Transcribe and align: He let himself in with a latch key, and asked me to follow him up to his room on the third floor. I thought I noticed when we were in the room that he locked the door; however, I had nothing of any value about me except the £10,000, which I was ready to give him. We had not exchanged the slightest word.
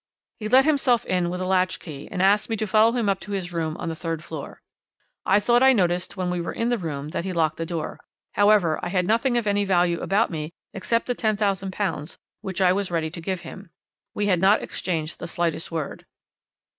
He 0.39 0.47
let 0.47 0.65
himself 0.65 1.05
in 1.05 1.29
with 1.29 1.41
a 1.41 1.45
latch 1.45 1.79
key, 1.79 2.07
and 2.09 2.23
asked 2.23 2.49
me 2.49 2.55
to 2.57 2.65
follow 2.65 2.93
him 2.93 3.07
up 3.07 3.19
to 3.19 3.33
his 3.33 3.53
room 3.53 3.77
on 3.77 3.87
the 3.87 3.93
third 3.95 4.23
floor. 4.23 4.59
I 5.27 5.39
thought 5.39 5.61
I 5.61 5.73
noticed 5.73 6.17
when 6.17 6.31
we 6.31 6.41
were 6.41 6.53
in 6.53 6.69
the 6.69 6.77
room 6.79 7.09
that 7.09 7.23
he 7.23 7.31
locked 7.31 7.57
the 7.57 7.67
door; 7.67 7.99
however, 8.31 8.79
I 8.81 8.89
had 8.89 9.05
nothing 9.05 9.37
of 9.37 9.45
any 9.45 9.63
value 9.63 9.99
about 10.01 10.31
me 10.31 10.53
except 10.73 11.05
the 11.05 11.13
£10,000, 11.13 12.17
which 12.41 12.61
I 12.61 12.73
was 12.73 12.89
ready 12.89 13.11
to 13.11 13.21
give 13.21 13.41
him. 13.41 13.69
We 14.15 14.25
had 14.25 14.41
not 14.41 14.63
exchanged 14.63 15.19
the 15.19 15.27
slightest 15.27 15.69
word. 15.71 16.07